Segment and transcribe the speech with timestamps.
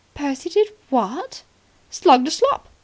[0.15, 1.43] "Percy did what?"
[1.91, 2.67] "Slugged a slop.